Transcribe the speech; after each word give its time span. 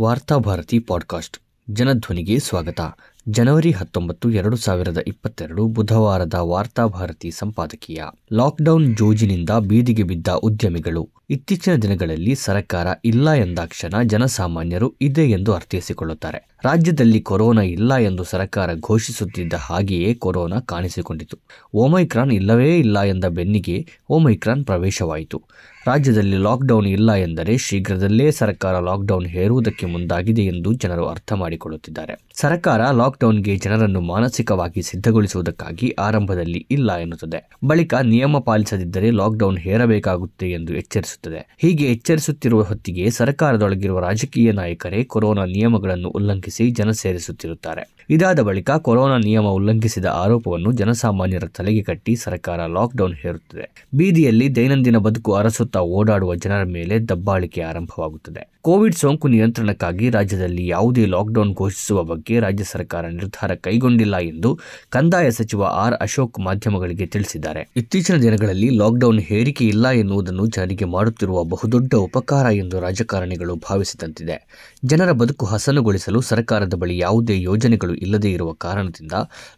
Varthabharati 0.00 0.78
podcast 0.78 1.38
ಜನಧ್ವನಿಗೆ 1.70 2.38
ಸ್ವಾಗತ. 2.38 2.80
ಜನವರಿ 3.28 3.72
ಹತ್ತೊಂಬತ್ತು, 3.72 4.30
ಎರಡು 4.30 4.56
ಸಾವಿರದ 4.56 4.98
ಇಪ್ಪತ್ತೆರಡು 5.06 5.66
ಬುಧವಾರದ 5.66 6.34
ವಾರ್ತಾಭಾರತಿ 6.34 7.30
ಸಂಪಾದಕೀಯ. 7.30 8.02
ಲಾಕ್ಡೌನ್ 8.32 8.96
ಜೋಜಿನಿಂದ 8.96 9.50
ಬೀದಿಗೆ 9.50 10.02
ಬಿದ್ದ 10.02 10.28
ಉದ್ಯಮಿಗಳು. 10.28 11.10
ಇತ್ತೀಚಿನ 11.32 11.74
ದಿನಗಳಲ್ಲಿ 11.74 12.34
ಸರ್ಕಾರ 12.34 12.86
ಇಲ್ಲ 13.04 13.32
ಎಂದಾಕ್ಷಣ 13.32 14.02
ಜನಸಾಮಾನ್ಯರು 14.02 14.94
ಇದೆ 15.00 15.30
ಎಂದು 15.30 15.54
ಅರ್ಥೈಸಿಕೊಳ್ಳುತ್ತಾರೆ. 15.54 16.48
ರಾಜ್ಯದಲ್ಲಿ 16.64 17.20
ಕೊರೋನಾ 17.20 17.62
ಇಲ್ಲ 17.62 17.96
ಎಂದು 17.96 18.24
ಸರ್ಕಾರ 18.24 18.70
ಘೋಷಿಸುತ್ತಿದ್ದ 18.74 19.52
ಹಾಗೆಯೇ 19.52 20.14
ಕೊರೋನಾ 20.14 20.60
ಕಾಣಿಸಿಕೊಂಡಿತು. 20.60 21.38
ಓಮೈಕ್ರಾನ್ 21.74 22.32
ಇಲ್ಲವೇ 22.32 22.78
ಇಲ್ಲ 22.78 23.02
ಎಂದ 23.02 23.24
ಬೆನ್ನಿಗೆ 23.24 23.86
ಓಮೈಕ್ರಾನ್ 24.10 24.64
ಪ್ರವೇಶವಾಯಿತು. 24.64 25.42
ರಾಜ್ಯದಲ್ಲಿ 25.86 26.36
ಲಾಕ್ಡೌನ್ 26.36 26.86
ಇಲ್ಲ 26.86 27.12
ಎಂದರೆ 27.12 27.58
ಶೀಘ್ರದಲ್ಲೇ 27.58 28.30
ಸರ್ಕಾರ 28.30 28.78
ಲಾಕ್ಡೌನ್ 28.78 29.26
ಹೇರುವುದಕ್ಕೆ 29.26 29.86
ಮುಂದಾಗಿದೆ 29.86 30.42
ಎಂದು 30.42 30.72
ಜನರು 30.72 31.06
ಅರ್ಥ 31.06 31.32
ಮಾಡಿಕೊಳ್ಳುತ್ತಿದ್ದಾರೆ. 31.32 32.24
ಸರ್ಕಾರ 32.34 32.90
ಲಾಕ್ಡೌನ್ಗೆ 32.90 33.56
ಜನರನ್ನು 33.56 34.00
ಮಾನಸಿಕವಾಗಿ 34.00 34.82
ಸಿದ್ಧಗೊಳಿಸುವುದಕ್ಕಾಗಿ 34.82 35.90
ಆರಂಭದಲ್ಲಿ 35.98 36.66
ಇಲ್ಲ 36.70 36.96
ಎನ್ನುತ್ತದೆ. 36.96 37.50
ಬಳಿಕ 37.64 37.94
ನಿಯಮ 37.94 38.38
ಪಾಲಿಸದಿದ್ದರೆ 38.38 39.10
ಲಾಕ್ಡೌನ್ 39.10 39.58
ಹೇರಬೇಕಾಗುತ್ತೆ 39.58 40.50
ಎಂದು 40.50 40.74
ಎಚ್ಚರಿಸುತ್ತದೆ 40.74 41.21
ಹೀಗೆ 41.58 41.84
ಎಚ್ಚರಿಸುತ್ತಿರುವ 41.84 42.62
ಹೊತ್ತಿಗೆ 42.62 43.10
ಸರ್ಕಾರದೊಳಗಿರುವ 43.10 44.00
ರಾಜಕೀಯ 44.00 44.52
ನಾಯಕರೇ 44.52 45.04
ಕೊರೋನಾ 45.04 45.44
ನಿಯಮಗಳನ್ನು 45.44 46.08
ಉಲ್ಲಂಘಿಸಿ 46.08 46.70
ಜನ 46.70 46.90
ಸೇರಿಸುತ್ತಿರುತ್ತಾರೆ. 46.90 48.06
ಇದಾದ 48.10 48.40
ಬಳಿಕ 48.40 48.70
ಕೊರೋನಾ 48.70 49.18
ನಿಯಮ 49.18 49.42
ಉಲ್ಲಂಘಿಸಿದ 49.42 50.04
ಆರೋಪವನ್ನು 50.04 50.72
ಜನಸಾಮಾನ್ಯರ 50.72 51.44
ತಲೆಗೆ 51.44 51.82
ಕಟ್ಟಿ 51.82 52.16
ಸರ್ಕಾರ 52.16 52.66
ಲಾಕ್ಡೌನ್ 52.66 53.14
ಹೇರುತ್ತದೆ. 53.14 53.86
ಬೀದಿಯಲ್ಲಿ 53.94 54.56
ದೈನಂದಿನ 54.56 54.96
ಬದುಕು 54.96 55.34
ಅರಸುತ್ತಾ 55.34 55.80
ಓಡಾಡುವ 55.80 56.34
ಜನರ 56.34 56.64
ಮೇಲೆ 56.64 57.08
ದಬ್ಬಾಳಿಕೆ 57.08 57.60
ಆರಂಭವಾಗುತ್ತದೆ. 57.60 58.52
ಕೋವಿಡ್ 58.64 58.94
ಸೋಂಕು 58.94 59.28
ನಿಯಂತ್ರಣಕ್ಕಾಗಿ 59.28 60.10
ರಾಜ್ಯದಲ್ಲಿ 60.10 60.66
ಯಾವುದೇ 60.66 61.06
ಲಾಕ್ಡೌನ್ 61.06 61.54
ಘೋಷಿಸುವ 61.54 62.02
ಬಗ್ಗೆ 62.02 62.40
ರಾಜ್ಯ 62.40 62.64
ಸರ್ಕಾರ 62.64 63.06
ನಿರ್ಧಾರ 63.06 63.54
ಕೈಗೊಂಡಿಲ್ಲ 63.54 64.18
ಎಂದು 64.18 64.58
ಕಂದಾಯ 64.90 65.30
ಸಚಿವ 65.30 65.62
ಆರ್ 65.64 65.94
ಅಶೋಕ್ 66.00 66.38
ಮಾಧ್ಯಮಗಳಿಗೆ 66.38 67.06
ತಿಳಿಸಿದ್ದಾರೆ. 67.06 67.72
ಇತ್ತೀಚಿನ 67.76 68.16
ದಿನಗಳಲ್ಲಿ 68.16 68.68
ಲಾಕ್ಡೌನ್ 68.76 69.20
ಹೇರಿಕೆ 69.20 69.64
ಇಲ್ಲ 69.64 69.90
ಎನ್ನುವುದನ್ನು 69.90 70.46
ಜಾರಿಗೆ 70.46 70.84
ಮಾಡುತ್ತಿರುವ 70.84 71.44
ಬಹುದೊಡ್ಡ 71.44 71.94
ಉಪಕಾರ 71.94 72.46
ಎಂದು 72.52 72.80
ರಾಜಕಾರಣಿಗಳು 72.80 73.54
ಭಾವಿಸಿದಂತಿದೆ. 73.54 74.48
ಜನರ 74.84 75.12
ಬದುಕು 75.12 75.46
ಹಸನುಗೊಳಿಸಲು 75.46 76.20
ಸರ್ಕಾರದ 76.20 76.74
ಬಳಿ 76.74 76.98
ಯಾವುದೇ 76.98 77.40
ಯೋಜನೆಗಳು 77.40 77.94
ಇಲ್ಲದೇ 77.94 78.30
ಇರುವ 78.30 78.52
ಕಾರಣದಿಂದ 78.52 79.12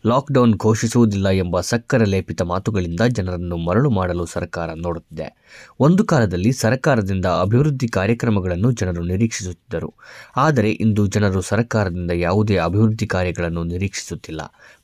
ಲಾಕ್ಡೌನ್ 0.07 0.55
ಘೋಷಿಸುವುದಿಲ್ಲ 0.55 1.29
ಎಂಬ 1.29 1.61
ಸಕ್ಕರೆ 1.61 2.05
ಲೇಪಿತ 2.05 2.43
ಮಾತುಗಳಿಂದ 2.43 3.01
ಜನರನ್ನು 3.01 3.57
ಮರಳು 3.57 3.91
ಮಾಡಲು 3.91 4.27
ಸರ್ಕಾರ 4.27 4.71
ನೋಡುತ್ತಿದೆ. 4.77 5.29
ಒಂದು 5.81 6.05
ಕಾಲದಲ್ಲಿ 6.05 6.53
ಸರ್ಕಾರದಿಂದ 6.53 7.27
ಅಭಿವೃದ್ಧಿ 7.27 7.89
ಕಾರ್ಯಕ್ರಮಗಳನ್ನು 7.89 8.73
ಜನರು 8.73 8.93
ನಿರೀಕ್ಷಿಸುತ್ತಿದ್ದರು. 9.03 9.95
ಆದರೆ 10.37 10.71
ಇಂದು 10.71 11.07
ಜನರು 11.07 11.41
ಸರ್ಕಾರದಿಂದ 11.41 12.11
ಯಾವುದೇ 12.11 12.57
ಅಭಿವೃದ್ಧಿ 12.57 13.07
ಕಾರ್ಯಗಳನ್ನು 13.07 13.65
ನಿರೀಕ್ಷಿಸುತ್ತಿಲ್ಲ. 13.65 14.41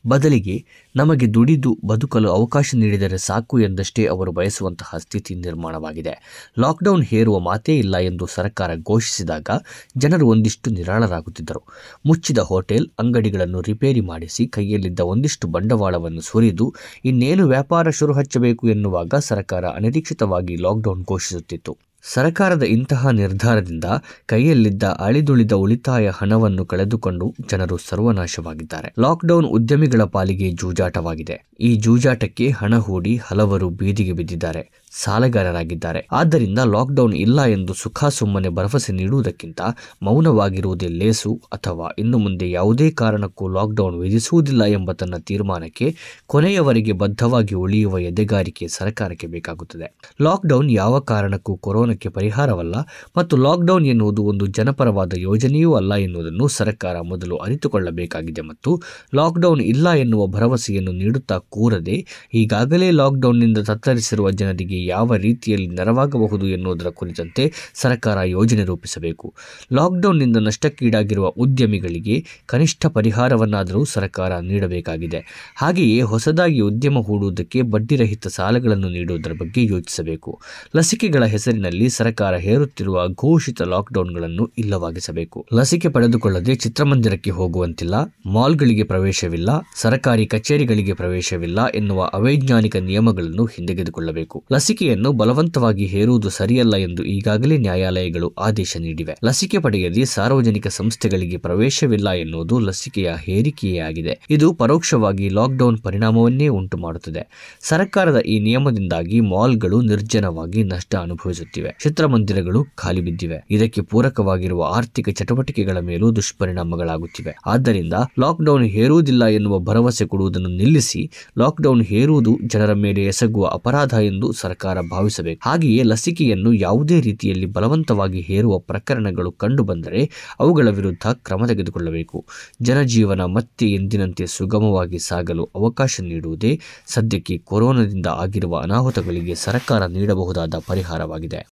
ಬದಲಿಗೆ 0.06 0.64
ನಮಗೆ 0.96 1.34
ದುಡಿದು 1.34 1.78
ಬದುಕಲು 1.84 2.30
ಅವಕಾಶ 2.30 2.74
ನೀಡಿದರೆ 2.74 3.18
ಸಾಕು 3.18 3.60
ಎಂದಷ್ಟೇ 3.60 4.06
ಅವರು 4.06 4.32
ಬಯಸುವಂತಹ 4.32 4.96
ಸ್ಥಿತಿ 4.98 5.34
ನಿರ್ಮಾಣವಾಗಿದೆ. 5.34 6.14
ಲಾಕ್ಡೌನ್ 6.58 7.04
ಹೇರುವ 7.04 7.38
ಮಾತೇ 7.38 7.78
ಇಲ್ಲ 7.78 7.96
ಎಂದು 7.96 8.26
ಸರ್ಕಾರ 8.26 8.70
ಘೋಷಿಸಿದಾಗ 8.74 9.50
ಜನರು 9.96 10.28
ಒಂದಿಷ್ಟು 10.28 10.70
ನಿರಾಳರಾಗುತ್ತಿದ್ದರು. 10.70 11.62
ಮುಚ್ಚಿದ 12.06 12.38
ಹೋಟೆಲ್, 12.38 12.86
ಅಂಗಡಿಗಳನ್ನು 12.98 13.60
ರಿಪೇರಿ 13.60 14.00
ಮಾಡಿಸಿ 14.00 14.46
ಕೈಯಲ್ಲಿದ್ದ 14.46 15.00
ಒಂದಿಷ್ಟು 15.00 15.48
ಬಂಡವಾಳವನ್ನು 15.48 16.20
ಸುರಿದು 16.20 16.74
ಇನ್ನೇನು 17.04 17.48
ವ್ಯಾಪಾರ 17.48 17.90
ಶುರು 17.90 18.12
ಹಚ್ಚಬೇಕು 18.12 18.68
ಎನ್ನುವಾಗ 18.68 19.14
ಸರ್ಕಾರ 19.20 19.64
ಅನಿರೀಕ್ಷಿತವಾಗಿ 19.64 20.56
ಲಾಕ್ಡೌನ್ 20.56 21.04
ಘೋಷಿಸುತ್ತಿತ್ತು. 21.04 21.89
ಸರ್ಕಾರದ 22.04 22.62
ಇಂತಹ 22.62 23.10
ನಿರ್ಧಾರದಿಂದ 23.10 23.84
ಕೈಯಲ್ಲಿದ್ದ 24.26 24.82
ಅಳಿದುಳಿದ 24.82 25.52
ಉಳಿತಾಯ 25.52 26.08
ಹಣವನ್ನು 26.08 26.66
ಕಳೆದುಕೊಂಡು 26.66 27.34
ಜನರು 27.50 27.76
ಸರ್ವನಾಶವಾಗಿದ್ದಾರೆ. 27.76 28.94
ಲಾಕ್ಡೌನ್ 28.98 29.46
ಉದ್ಯಮಿಗಳ 29.46 30.02
ಪಾಲಿಗೆ 30.04 30.50
ಜೂಜಾಟವಾಗಿದೆ. 30.52 31.48
ಈ 31.60 31.76
ಜೂಜಾಟಕ್ಕೆ 31.76 32.50
ಹಣ 32.50 32.78
ಹೂಡಿ 32.78 33.16
ಹಲವರು 33.16 33.68
ಬೀದಿಗೆ 33.68 34.12
ಬಿದ್ದಿದ್ದಾರೆ. 34.12 34.80
ಸಾಲಗಾರರಾಗಿದ್ದಾರೆ. 34.92 36.08
ಆದ್ದರಿಂದ 36.12 36.58
ಲಾಕ್ಡೌನ್ 36.58 37.14
ಇಲ್ಲ 37.14 37.44
ಎಂದು 37.44 37.74
ಸುಖ 37.74 38.04
ಸುಮ್ಮನೆ 38.04 38.48
ಭರವಸೆ 38.48 38.92
ನೀಡುವುದಕ್ಕಿಂತ 38.92 39.60
ಮೌನವಾಗಿರುವುದೇ 40.02 40.88
ಲೇಸು 40.88 41.40
ಅಥವಾ 41.52 41.94
ಇನ್ನು 41.98 42.18
ಮುಂದೆ 42.18 42.50
ಯಾವುದೇ 42.50 42.90
ಕಾರಣಕ್ಕೂ 42.90 43.48
ಲಾಕ್ಡೌನ್ 43.48 44.00
ವಿಧಿಸುವುದಿಲ್ಲ 44.00 44.64
ಎಂಬ 44.64 44.92
ತನ್ನ 44.92 45.14
ತೀರ್ಮಾನಕ್ಕೆ 45.18 45.96
ಕೊನೆಯವರೆಗೆ 46.26 46.92
ಬದ್ಧವಾಗಿ 46.92 47.54
ಉಳಿಯುವ 47.54 47.98
ಎದೆಗಾರಿಕೆ 47.98 48.68
ಸರ್ಕಾರಕ್ಕೆ 48.68 49.26
ಬೇಕಾಗುತ್ತದೆ. 49.26 49.98
ಲಾಕ್ಡೌನ್ 50.22 50.70
ಯಾವ 50.70 51.00
ಕಾರಣಕ್ಕೂ 51.00 51.56
ಕೊರೋನಾಕ್ಕೆ 51.90 52.08
ಪರಿಹಾರವಲ್ಲ 52.08 52.76
ಮತ್ತು 53.16 53.34
ಲಾಕ್ಡೌನ್ 53.36 53.86
ಎನ್ನುವುದು 53.86 54.22
ಒಂದು 54.22 54.44
ಜನಪರವಾದ 54.46 55.12
ಯೋಜನೆಯೂ 55.18 55.70
ಅಲ್ಲ 55.74 55.92
ಎನ್ನುವುದನ್ನು 55.96 56.46
ಸರ್ಕಾರ 56.48 56.96
ಮೊದಲು 57.02 57.36
ಅರಿತುಕೊಳ್ಳಬೇಕಾಗಿದೆ 57.36 58.42
ಮತ್ತು 58.42 58.70
ಲಾಕ್ಡೌನ್ 59.14 59.62
ಇಲ್ಲ 59.64 59.88
ಎನ್ನುವ 59.94 60.22
ಭರವಸೆಯನ್ನು 60.26 60.92
ನೀಡುತ್ತಾ 60.92 61.36
ಕೂರದೆ 61.48 61.96
ಈಗಾಗಲೇ 62.34 62.88
ಲಾಕ್ಡೌನ್ನಿಂದ 62.90 63.58
ತತ್ತರಿಸಿರುವ 63.58 64.30
ಜನರಿಗೆ 64.30 64.78
ಯಾವ 64.84 65.16
ರೀತಿಯಲ್ಲಿ 65.18 65.68
ನೆರವಾಗಬಹುದು 65.70 66.46
ಎನ್ನುವುದರ 66.48 66.90
ಕುರಿತಂತೆ 66.90 67.44
ಸರ್ಕಾರ 67.74 68.18
ಯೋಜನೆ 68.26 68.64
ರೂಪಿಸಬೇಕು. 68.64 69.26
ಲಾಕ್ಡೌನ್ನಿಂದ 69.72 70.38
ನಷ್ಟಕ್ಕೀಡಾಗಿರುವ 70.40 71.26
ಉದ್ಯಮಿಗಳಿಗೆ 71.38 72.16
ಕನಿಷ್ಠ 72.46 72.86
ಪರಿಹಾರವನ್ನಾದರೂ 72.86 73.82
ಸರ್ಕಾರ 73.84 74.32
ನೀಡಬೇಕಾಗಿದೆ. 74.40 75.20
ಹಾಗೆಯೇ 75.56 75.98
ಹೊಸದಾಗಿ 76.02 76.60
ಉದ್ಯಮ 76.60 76.98
ಹೂಡುವುದಕ್ಕೆ 77.06 77.60
ಬಡ್ಡಿರಹಿತ 77.72 78.26
ಸಾಲಗಳನ್ನು 78.28 78.88
ನೀಡುವುದರ 78.88 79.34
ಬಗ್ಗೆ 79.40 79.64
ಯೋಚಿಸಬೇಕು. 79.64 80.30
ಲಸಿಕೆಗಳ 80.76 81.24
ಹೆಸರಿನಲ್ಲಿ 81.24 81.79
ಸರ್ಕಾರ 81.88 82.36
ಹೇರುತ್ತಿರುವ 82.36 83.08
ಘೋಷಿತ 83.08 83.62
ಲಾಕ್ಡೌನ್ಗಳನ್ನು 83.62 84.50
ಇಲ್ಲವಾಗಿಸಬೇಕು. 84.58 85.46
ಲಸಿಕೆ 85.54 85.88
ಪಡೆದುಕೊಳ್ಳದೆ 85.88 86.54
ಚಿತ್ರಮಂದಿರಕ್ಕೆ 86.54 87.30
ಹೋಗುವಂತಿಲ್ಲ, 87.30 87.94
ಮಾಲ್ಗಳಿಗೆ 88.26 88.82
ಪ್ರವೇಶವಿಲ್ಲ, 88.82 89.48
ಸರ್ಕಾರಿ 89.76 90.26
ಕಚೇರಿಗಳಿಗೆ 90.26 90.92
ಪ್ರವೇಶವಿಲ್ಲ 90.92 91.66
ಎನ್ನುವ 91.66 92.10
ಅವೈಜ್ಞಾನಿಕ 92.12 92.76
ನಿಯಮಗಳನ್ನು 92.76 93.44
ಹಿಂದೆಗೆದುಕೊಳ್ಳಬೇಕು. 93.44 94.44
ಲಸಿಕೆಯನ್ನು 94.52 95.12
ಬಲವಂತವಾಗಿ 95.12 95.86
ಹೇರುವುದು 95.86 96.28
ಸರಿಯಲ್ಲ 96.28 96.76
ಎಂದು 96.76 97.04
ಈಗಾಗಲೇ 97.04 97.58
ನ್ಯಾಯಾಲಯಗಳು 97.58 98.34
ಆದೇಶ 98.38 98.76
ನೀಡಿವೆ. 98.80 99.16
ಲಸಿಕೆ 99.24 99.58
ಪಡೆಯದೆ 99.58 100.04
ಸಾರ್ವಜನಿಕ 100.04 100.66
ಸಂಸ್ಥೆಗಳಿಗೆ 100.66 101.36
ಪ್ರವೇಶವಿಲ್ಲ 101.36 102.10
ಎನ್ನುವುದು 102.10 102.58
ಲಸಿಕೆಯ 102.58 103.12
ಹೇರಿಕೆಯೇ 103.18 103.78
ಆಗಿದೆ 103.78 104.20
ಇದು 104.30 104.54
ಪರೋಕ್ಷವಾಗಿ 104.54 105.28
ಲಾಕ್ಡೌನ್ 105.28 105.78
ಪರಿಣಾಮವನ್ನೇ 105.78 106.48
ಉಂಟು 106.48 106.78
ಮಾಡುತ್ತದೆ 106.78 107.56
ಸರ್ಕಾರದ 107.60 108.18
ಈ 108.18 108.40
ನಿಯಮದಿಂದಾಗಿ 108.40 109.20
ಮಾಲ್ಗಳು 109.20 109.80
ನಿರ್ಜನವಾಗಿ 109.80 110.62
ನಷ್ಟ 110.64 110.94
ಅನುಭವಿಸುತ್ತಿವೆ. 110.94 111.69
ಚಿತ್ರಮಂದಿರಗಳು 111.82 112.64
ಖಾಲಿ 112.74 113.00
ಬಿದ್ದಿವೆ. 113.00 113.46
ಇದಕ್ಕೆ 113.50 113.80
ಪೂರಕವಾಗಿರುವ 113.80 114.64
ಆರ್ಥಿಕ 114.64 115.08
ಚಟುವಟಿಕೆಗಳ 115.08 115.78
ಮೇಲೂ 115.78 116.16
ದುಷ್ಪರಿಣಾಮಗಳಾಗುತ್ತಿವೆ. 116.16 117.36
ಆದ್ದರಿಂದ 117.46 117.92
ಲಾಕ್ಡೌನ್ 118.20 118.64
ಹೇರುವುದಿಲ್ಲ 118.64 119.24
ಎನ್ನುವ 119.24 119.58
ಭರವಸೆ 119.58 120.06
ಕೊಡುವುದನ್ನು 120.06 120.48
ನಿಲ್ಲಿಸಿ 120.48 121.10
ಲಾಕ್ಡೌನ್ 121.38 121.82
ಹೇರುವುದು 121.82 122.38
ಜನರ 122.46 122.72
ಮೇಲೆ 122.72 123.04
ಎಸಗುವ 123.04 123.46
ಅಪರಾಧ 123.46 123.94
ಎಂದು 123.94 124.32
ಸರ್ಕಾರ 124.32 124.78
ಭಾವಿಸಬೇಕು. 124.80 125.40
ಹಾಗೆಯೇ 125.44 125.82
ಲಸಿಕೆಯನ್ನು 125.82 126.52
ಯಾವುದೇ 126.52 127.00
ರೀತಿಯಲ್ಲಿ 127.00 127.46
ಬಲವಂತವಾಗಿ 127.46 128.20
ಹೇರುವ 128.20 128.58
ಪ್ರಕರಣಗಳು 128.58 129.32
ಕಂಡುಬಂದರೆ 129.32 130.10
ಅವುಗಳ 130.40 130.68
ವಿರುದ್ಧ 130.68 131.06
ಕ್ರಮ 131.12 131.46
ತೆಗೆದುಕೊಳ್ಳಬೇಕು. 131.46 132.26
ಜನಜೀವನ 132.62 133.24
ಮತ್ತೆ 133.24 133.66
ಎಂದಿನಂತೆ 133.66 134.26
ಸುಗಮವಾಗಿ 134.26 134.98
ಸಾಗಲು 134.98 135.50
ಅವಕಾಶ 135.54 136.00
ನೀಡುವುದೇ 136.00 136.60
ಸದ್ಯಕ್ಕೆ 136.86 137.38
ಕೊರೋನಾದಿಂದ 137.38 138.06
ಆಗಿರುವ 138.06 138.58
ಅನಾಹುತಗಳಿಗೆ 138.58 139.34
ಸರ್ಕಾರ 139.34 139.86
ನೀಡಬಹುದಾದ 139.86 140.54
ಪರಿಹಾರವಾಗಿದೆ. 140.66 141.46